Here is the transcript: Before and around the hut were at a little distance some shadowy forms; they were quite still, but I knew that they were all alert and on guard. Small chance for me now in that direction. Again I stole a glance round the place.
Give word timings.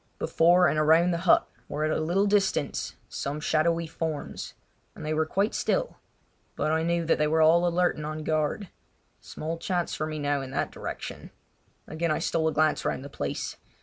Before 0.17 0.65
and 0.67 0.79
around 0.79 1.11
the 1.11 1.19
hut 1.29 1.47
were 1.67 1.83
at 1.85 1.95
a 1.95 2.01
little 2.01 2.25
distance 2.25 2.95
some 3.07 3.39
shadowy 3.39 3.85
forms; 3.85 4.55
they 4.95 5.13
were 5.13 5.27
quite 5.27 5.53
still, 5.53 5.97
but 6.55 6.71
I 6.71 6.81
knew 6.81 7.05
that 7.05 7.19
they 7.19 7.27
were 7.27 7.43
all 7.43 7.67
alert 7.67 7.97
and 7.97 8.05
on 8.07 8.23
guard. 8.23 8.69
Small 9.19 9.59
chance 9.59 9.93
for 9.93 10.07
me 10.07 10.17
now 10.17 10.41
in 10.41 10.49
that 10.49 10.71
direction. 10.71 11.29
Again 11.85 12.09
I 12.09 12.17
stole 12.17 12.47
a 12.47 12.51
glance 12.51 12.83
round 12.83 13.05
the 13.05 13.09
place. 13.09 13.57